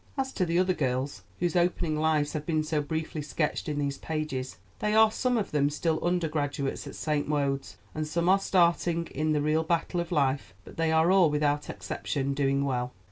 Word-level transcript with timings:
As 0.17 0.33
to 0.33 0.47
the 0.47 0.57
other 0.57 0.73
girls, 0.73 1.21
whose 1.39 1.55
opening 1.55 1.95
lives 1.95 2.33
have 2.33 2.43
been 2.43 2.63
so 2.63 2.81
briefly 2.81 3.21
sketched 3.21 3.69
in 3.69 3.77
these 3.77 3.99
pages, 3.99 4.57
they 4.79 4.95
are 4.95 5.11
some 5.11 5.37
of 5.37 5.51
them 5.51 5.69
still 5.69 6.03
undergraduates 6.03 6.87
at 6.87 6.95
St. 6.95 7.29
Wode's, 7.29 7.77
and 7.93 8.07
some 8.07 8.27
are 8.27 8.39
starting 8.39 9.05
in 9.11 9.33
the 9.33 9.43
real 9.43 9.61
battle 9.63 9.99
of 9.99 10.11
life; 10.11 10.55
but 10.65 10.75
they 10.77 10.91
are 10.91 11.11
all 11.11 11.29
without 11.29 11.69
exception 11.69 12.33
doing 12.33 12.65
well. 12.65 12.93